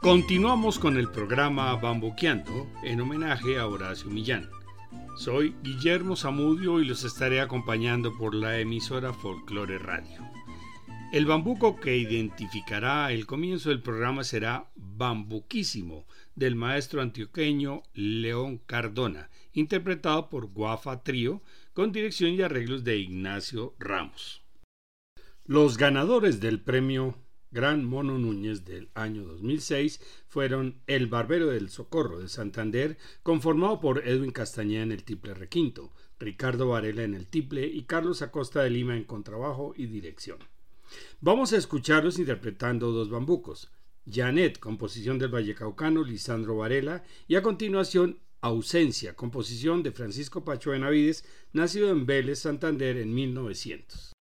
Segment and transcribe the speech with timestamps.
[0.00, 4.50] Continuamos con el programa Bambuqueando en homenaje a Horacio Millán.
[5.16, 10.31] Soy Guillermo Zamudio y los estaré acompañando por la emisora Folklore Radio.
[11.12, 19.28] El bambuco que identificará el comienzo del programa será Bambuquísimo, del maestro antioqueño León Cardona,
[19.52, 21.42] interpretado por Guafa Trío,
[21.74, 24.42] con dirección y arreglos de Ignacio Ramos.
[25.44, 27.14] Los ganadores del premio
[27.50, 34.08] Gran Mono Núñez del año 2006 fueron El Barbero del Socorro de Santander, conformado por
[34.08, 38.70] Edwin Castañeda en el tiple requinto, Ricardo Varela en el tiple y Carlos Acosta de
[38.70, 40.38] Lima en contrabajo y dirección.
[41.20, 43.70] Vamos a escucharlos interpretando dos bambucos.
[44.10, 51.24] Janet, composición del Vallecaucano, Lisandro Varela, y a continuación Ausencia, composición de Francisco Pacho Benavides,
[51.52, 54.12] nacido en Vélez, Santander en 1900.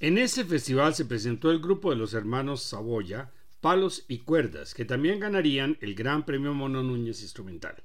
[0.00, 4.84] En ese festival se presentó el grupo de los hermanos Saboya, Palos y Cuerdas, que
[4.84, 7.82] también ganarían el Gran Premio Mono Núñez Instrumental.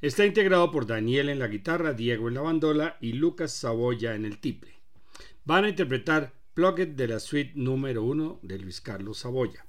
[0.00, 4.26] Está integrado por Daniel en la guitarra, Diego en la bandola y Lucas Saboya en
[4.26, 4.78] el tiple.
[5.44, 9.66] Van a interpretar Plugged de la suite número uno de Luis Carlos Saboya.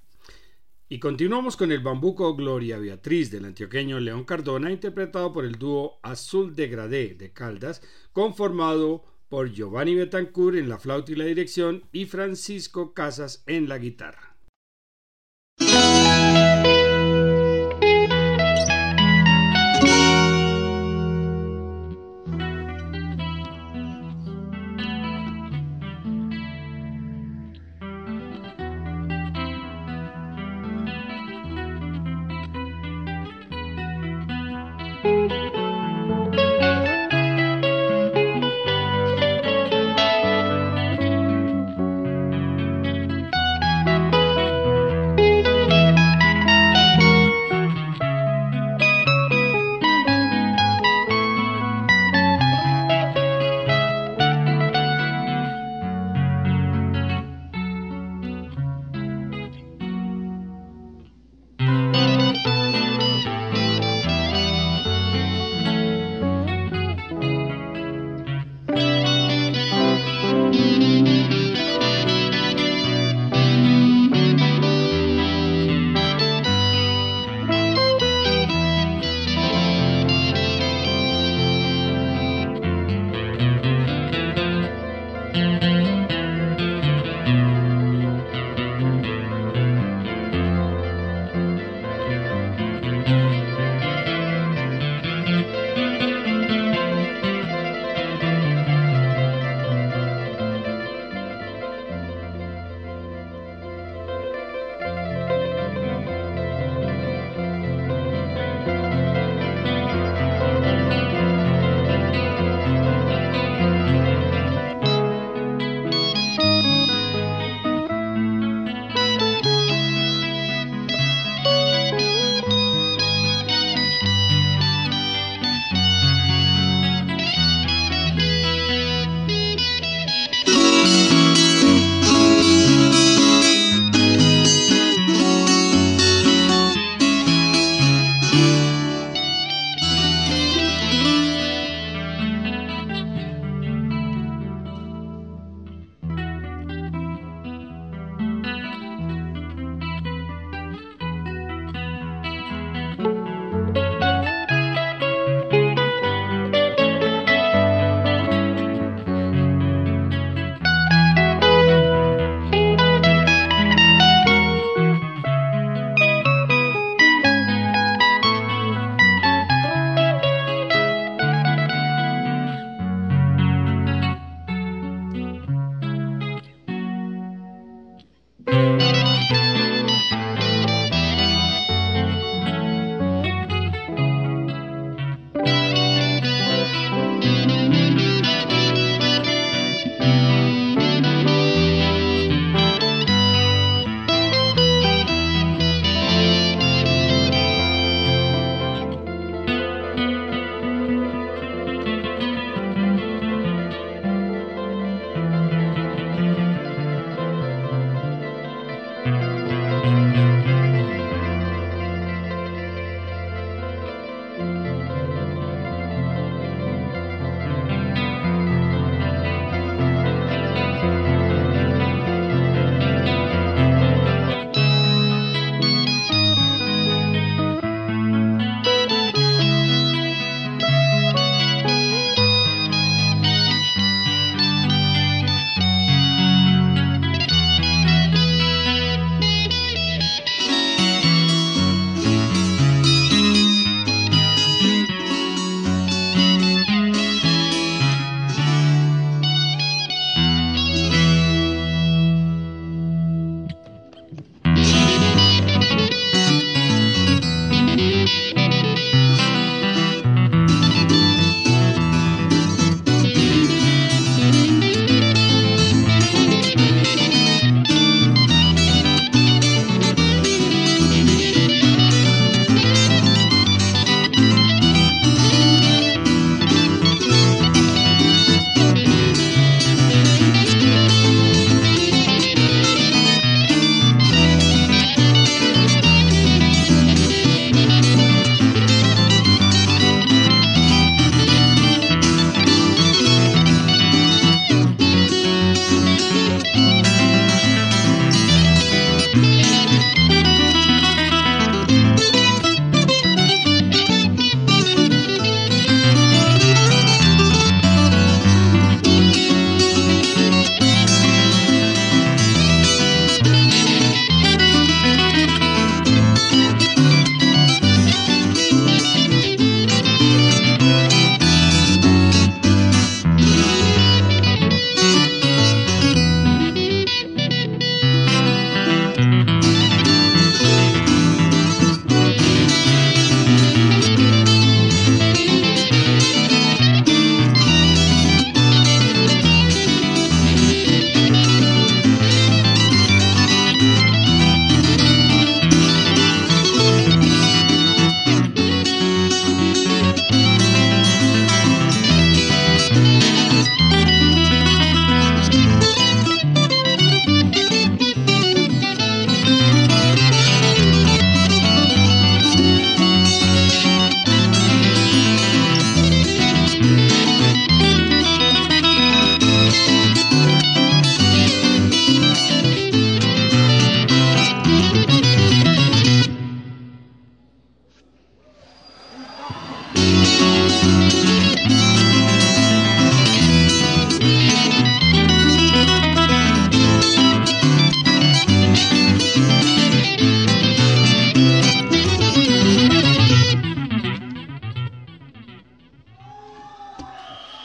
[0.89, 5.99] Y continuamos con el bambuco Gloria Beatriz del antioqueño León Cardona, interpretado por el dúo
[6.03, 7.81] Azul de Gradé de Caldas,
[8.13, 13.77] conformado por Giovanni Betancourt en la flauta y la dirección y Francisco Casas en la
[13.77, 14.36] guitarra.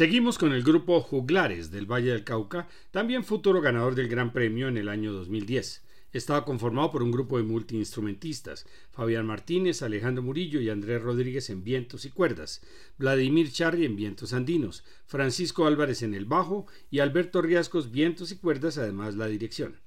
[0.00, 4.66] Seguimos con el grupo Juglares del Valle del Cauca, también futuro ganador del Gran Premio
[4.66, 5.82] en el año 2010.
[6.14, 11.64] Estaba conformado por un grupo de multiinstrumentistas, Fabián Martínez, Alejandro Murillo y Andrés Rodríguez en
[11.64, 12.62] vientos y cuerdas,
[12.96, 18.36] Vladimir Charri en vientos andinos, Francisco Álvarez en el bajo y Alberto Riascos vientos y
[18.36, 19.80] cuerdas, además la dirección.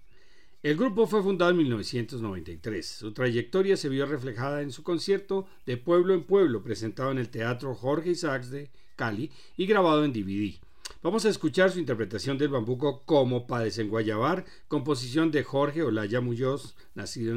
[0.61, 2.85] El grupo fue fundado en 1993.
[2.85, 7.29] Su trayectoria se vio reflejada en su concierto de Pueblo en Pueblo, presentado en el
[7.29, 10.59] Teatro Jorge Isaacs de Cali y grabado en DVD.
[11.03, 16.77] Vamos a escuchar su interpretación del bambuco como para desenguayabar, composición de Jorge Olaya Muñoz,
[16.95, 17.35] nacido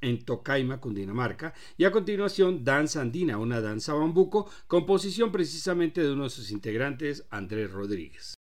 [0.00, 6.24] en, Tocaima, Cundinamarca, y a continuación Danza Andina, una danza bambuco, composición precisamente de uno
[6.24, 8.35] de sus integrantes, Andrés Rodríguez.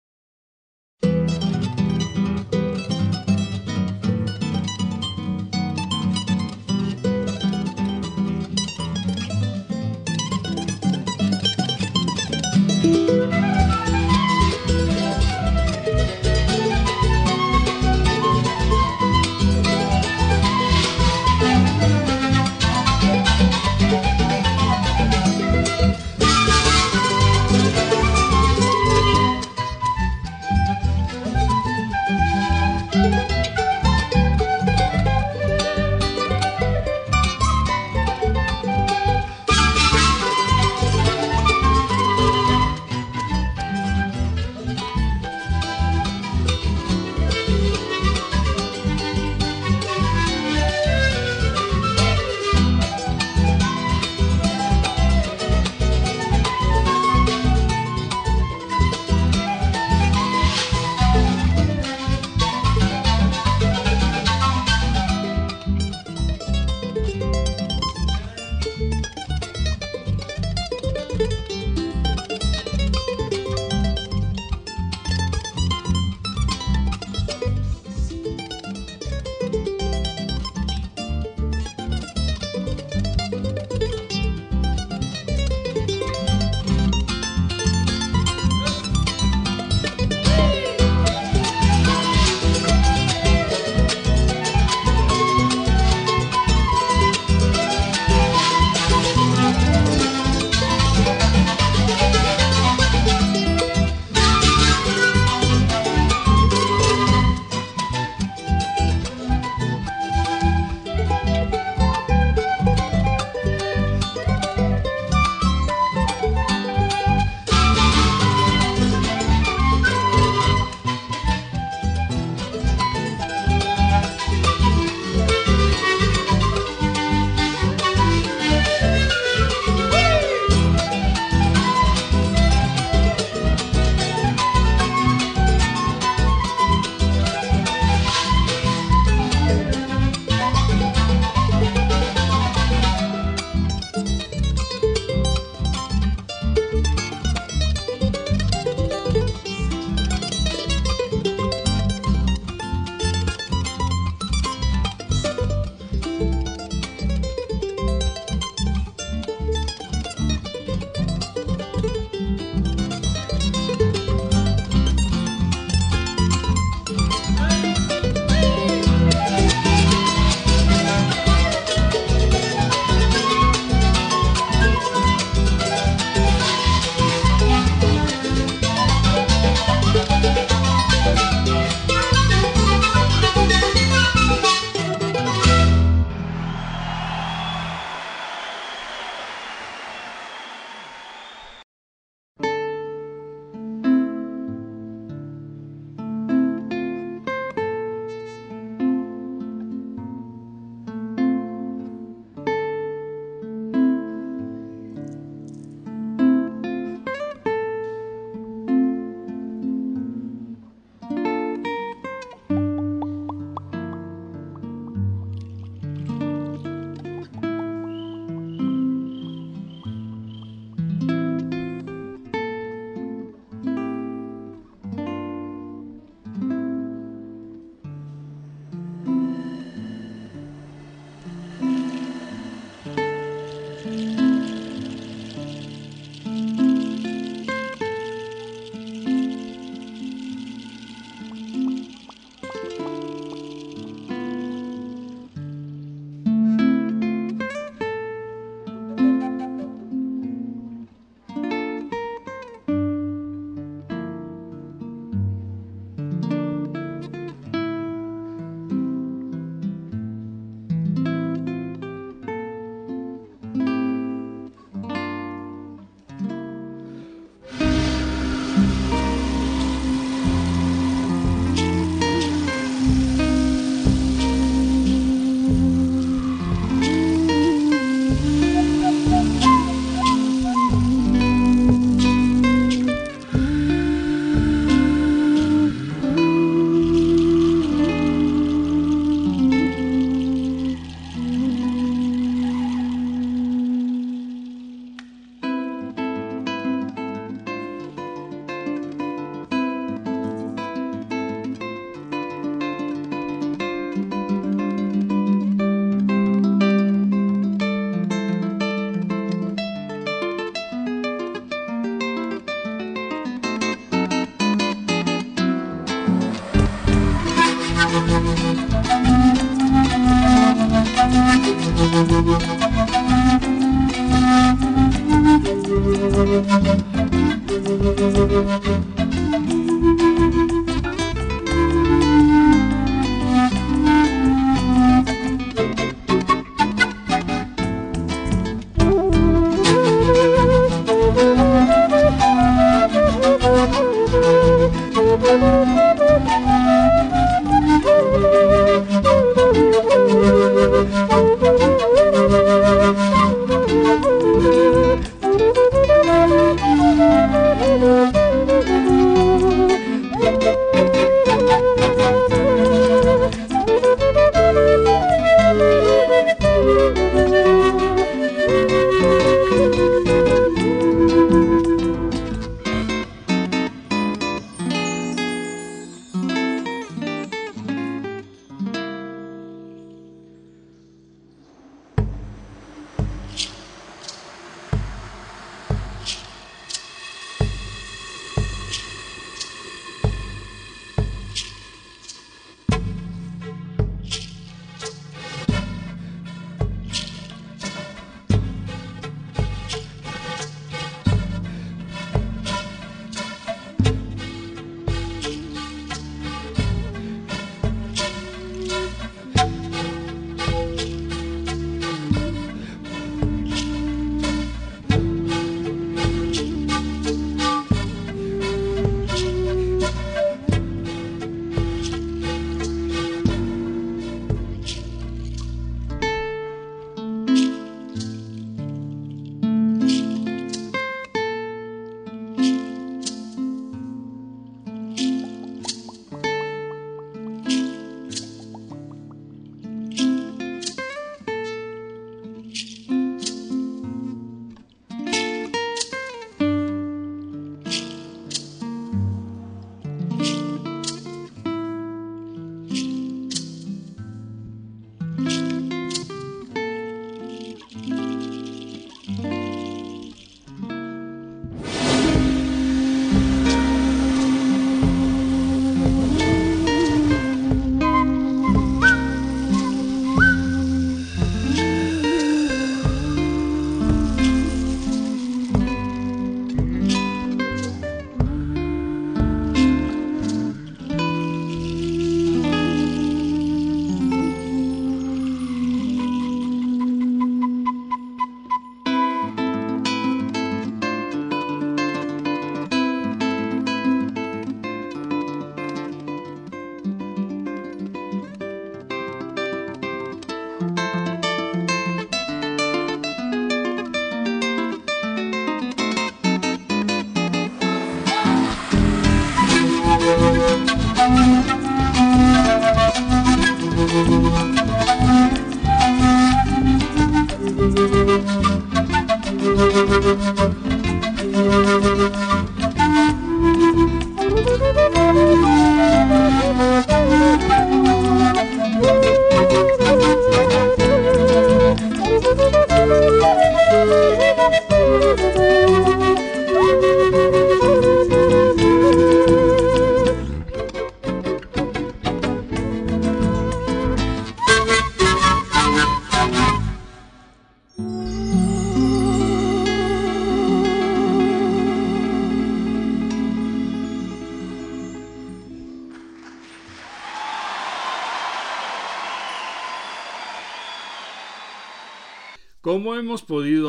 [321.95, 322.35] Como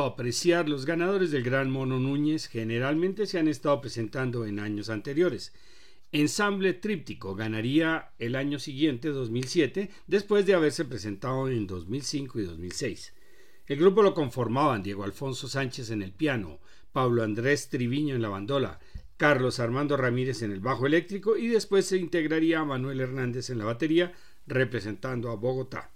[0.06, 5.54] apreciar, los ganadores del Gran Mono Núñez generalmente se han estado presentando en años anteriores.
[6.12, 13.14] Ensamble Tríptico ganaría el año siguiente, 2007, después de haberse presentado en 2005 y 2006.
[13.68, 16.60] El grupo lo conformaban Diego Alfonso Sánchez en el piano,
[16.92, 18.80] Pablo Andrés Triviño en la bandola,
[19.18, 23.66] Carlos Armando Ramírez en el bajo eléctrico y después se integraría Manuel Hernández en la
[23.66, 24.14] batería,
[24.46, 25.95] representando a Bogotá.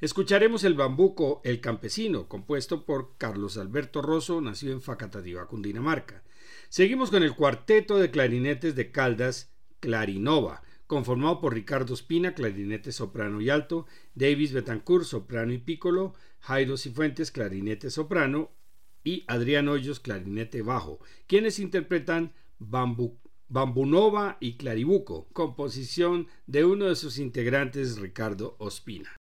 [0.00, 6.22] Escucharemos el bambuco El Campesino, compuesto por Carlos Alberto Rosso, nacido en Facatativá, Cundinamarca.
[6.70, 13.42] Seguimos con el cuarteto de clarinetes de Caldas, Clarinova, conformado por Ricardo Espina, clarinete soprano
[13.42, 13.84] y alto,
[14.14, 18.52] Davis Betancourt, soprano y pícolo, Jairo Cifuentes, clarinete soprano
[19.04, 27.18] y Adrián Hoyos, clarinete bajo, quienes interpretan Bambunova y Claribuco, composición de uno de sus
[27.18, 29.19] integrantes, Ricardo Ospina.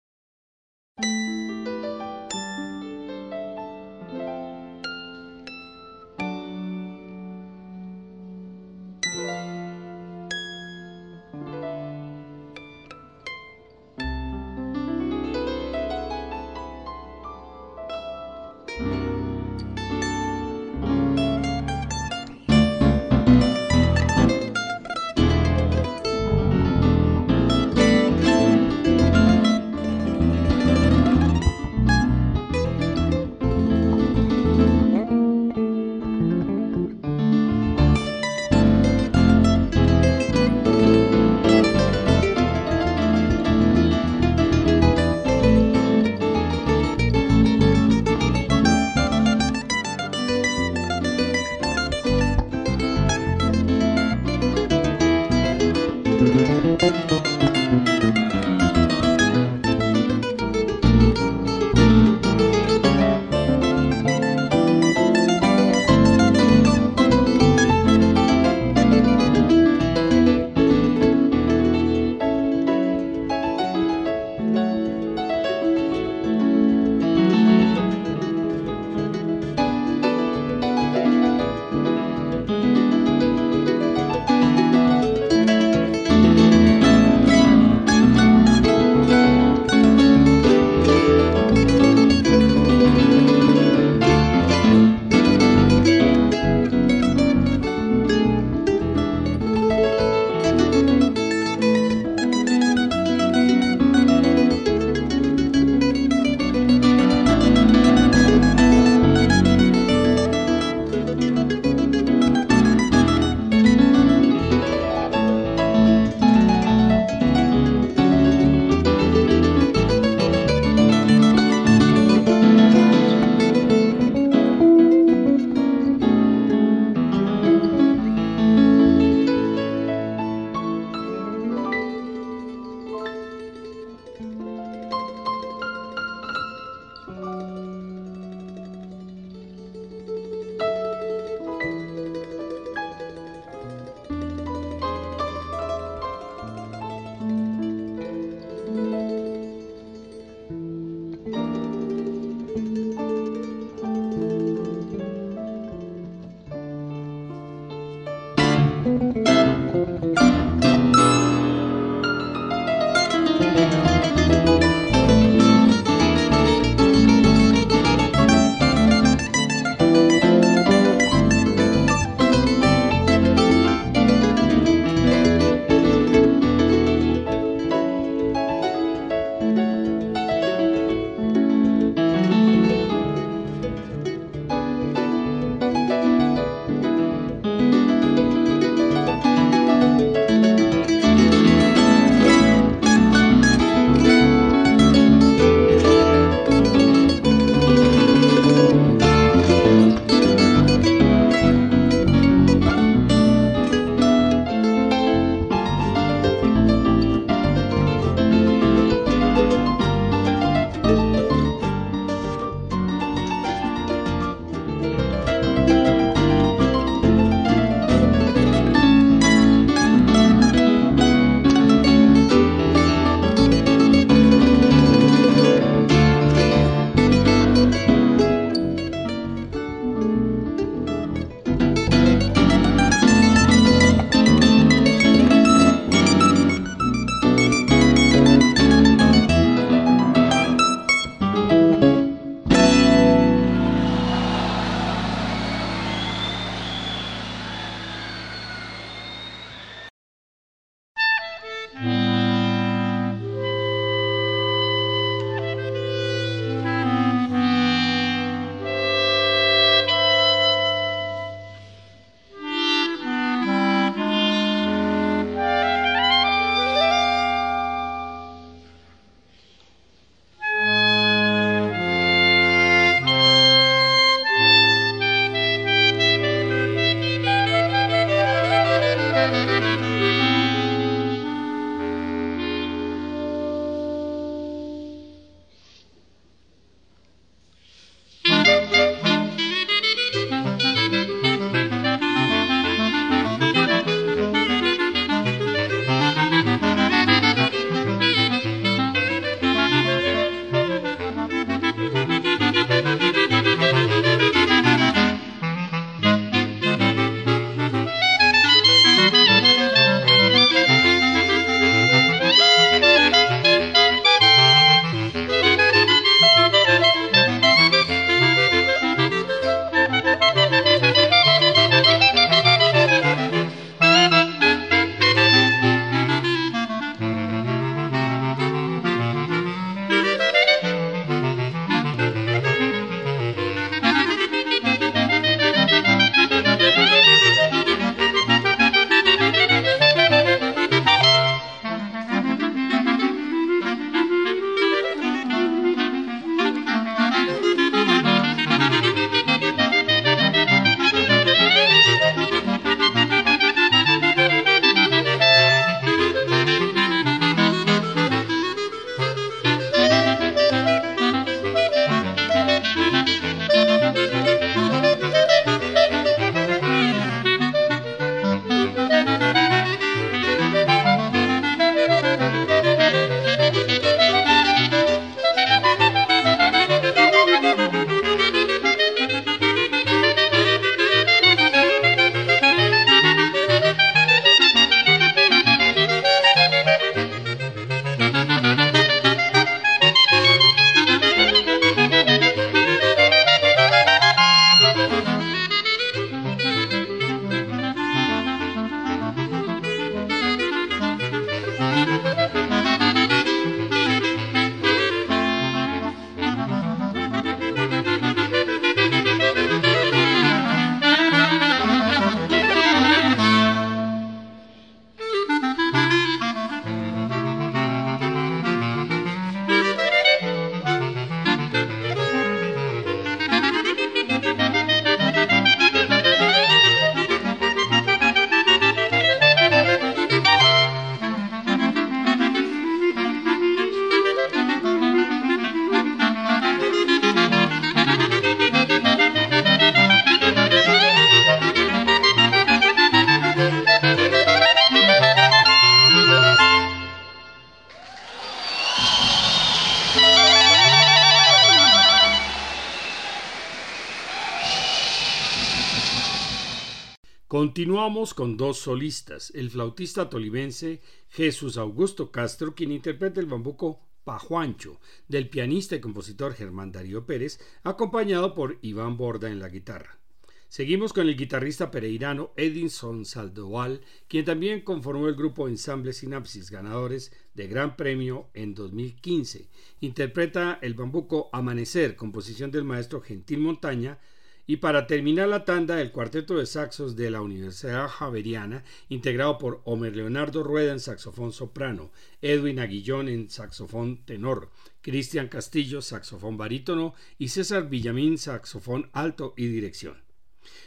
[457.84, 460.80] Continuamos con dos solistas, el flautista tolimense
[461.10, 464.80] Jesús Augusto Castro, quien interpreta el bambuco Pajuancho,
[465.10, 470.00] del pianista y compositor Germán Darío Pérez, acompañado por Iván Borda en la guitarra.
[470.48, 477.12] Seguimos con el guitarrista pereirano Edinson Saldoval, quien también conformó el grupo Ensamble Sinapsis, ganadores
[477.34, 479.50] de Gran Premio en 2015.
[479.82, 484.00] Interpreta el bambuco Amanecer, composición del maestro Gentil Montaña,
[484.46, 489.62] y para terminar la tanda, el cuarteto de saxos de la Universidad Javeriana, integrado por
[489.64, 491.92] Homer Leonardo Rueda en saxofón soprano,
[492.22, 499.48] Edwin Aguillón en saxofón tenor, Cristian Castillo, saxofón barítono y César Villamín, saxofón alto y
[499.48, 500.04] dirección.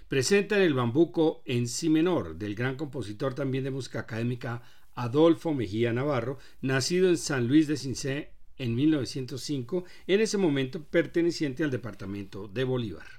[0.08, 4.62] Presentan el bambuco en si menor del gran compositor también de música académica
[4.94, 11.62] Adolfo Mejía Navarro, nacido en San Luis de Cincé en 1905, en ese momento perteneciente
[11.62, 13.15] al departamento de Bolívar.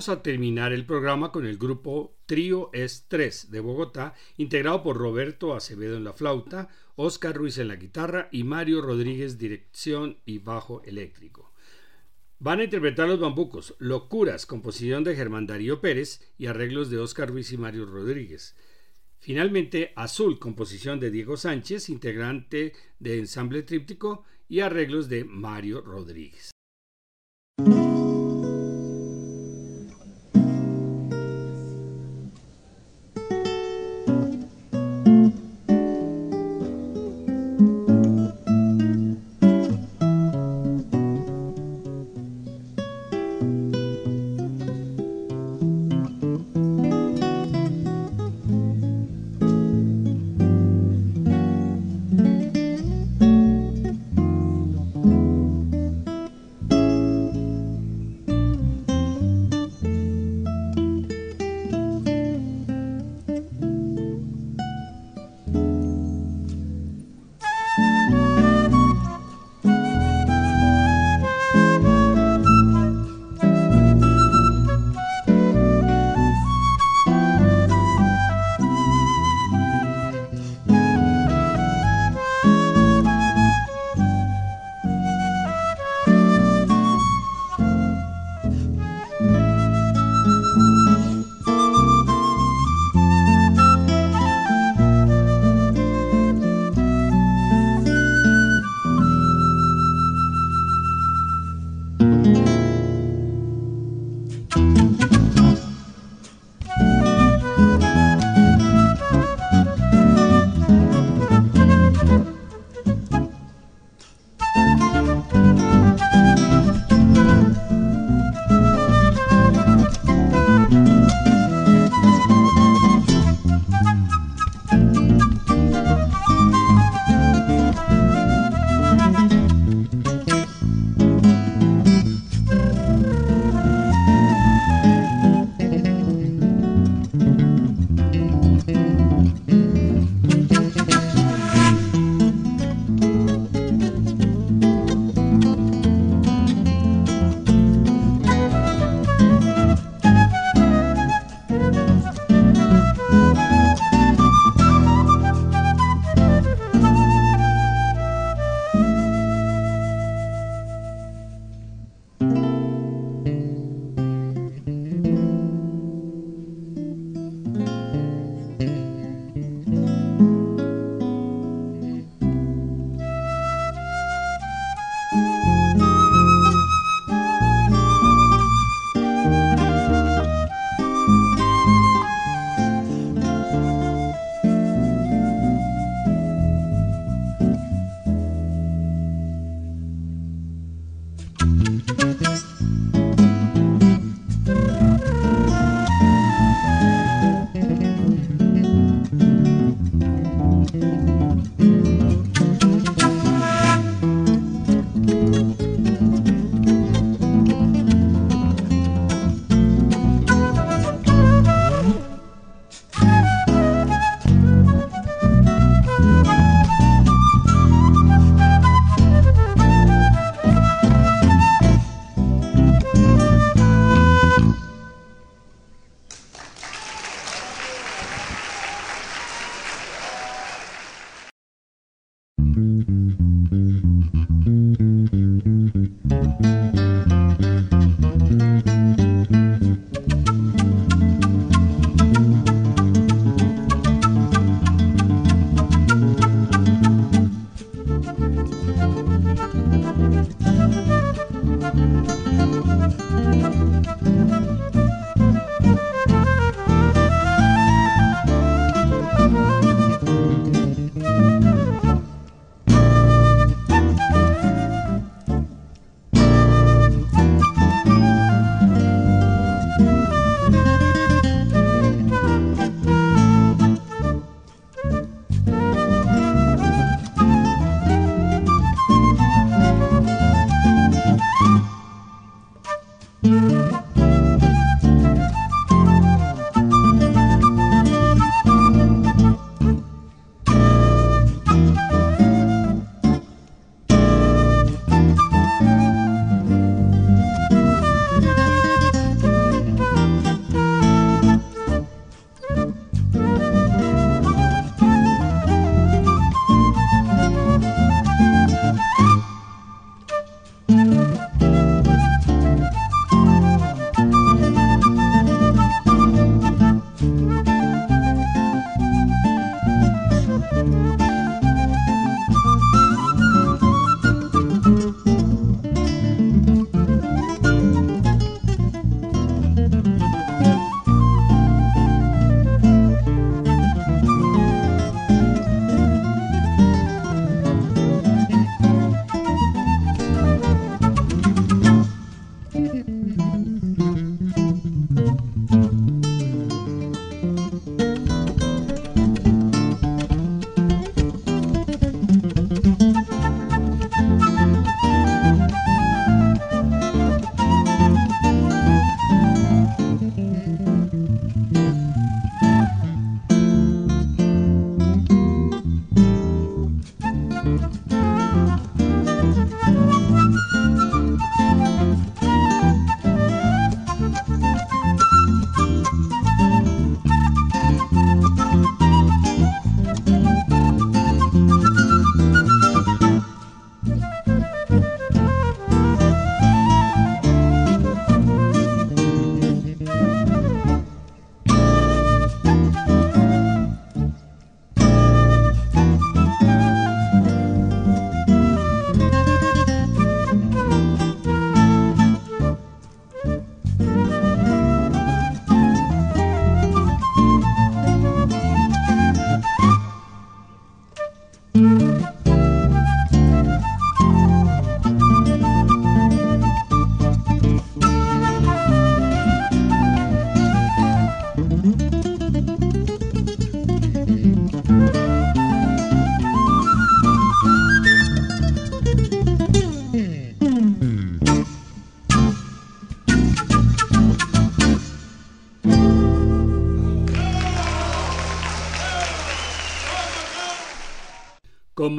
[0.00, 5.54] Vamos a terminar el programa con el grupo Trío S3 de Bogotá, integrado por Roberto
[5.54, 10.82] Acevedo en la flauta, Oscar Ruiz en la guitarra y Mario Rodríguez dirección y bajo
[10.84, 11.52] eléctrico.
[12.38, 17.28] Van a interpretar los bambucos Locuras, composición de Germán Darío Pérez y arreglos de Oscar
[17.28, 18.56] Ruiz y Mario Rodríguez.
[19.18, 26.52] Finalmente, Azul, composición de Diego Sánchez, integrante de Ensamble Tríptico y arreglos de Mario Rodríguez.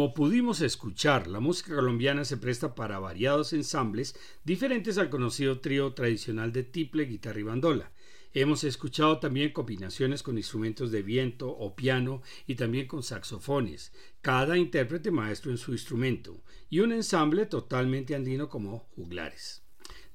[0.02, 5.94] Como pudimos escuchar, la música colombiana se presta para variados ensambles diferentes al conocido trío
[5.94, 7.92] tradicional de tiple, guitarra y bandola.
[8.34, 14.58] Hemos escuchado también combinaciones con instrumentos de viento o piano y también con saxofones, cada
[14.58, 16.42] intérprete maestro en su instrumento,
[16.72, 19.62] y un ensamble totalmente andino como juglares.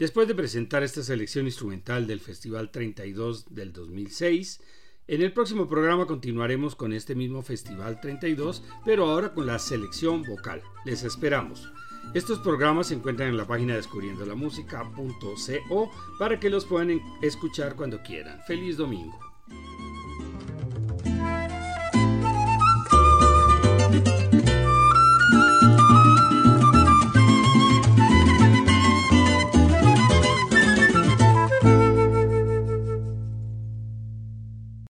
[0.01, 4.61] Después de presentar esta selección instrumental del Festival 32 del 2006,
[5.09, 10.25] en el próximo programa continuaremos con este mismo Festival 32, pero ahora con la selección
[10.25, 10.63] vocal.
[10.85, 11.71] Les esperamos.
[12.15, 18.41] Estos programas se encuentran en la página descubriendolamusica.co para que los puedan escuchar cuando quieran.
[18.47, 19.26] Feliz domingo.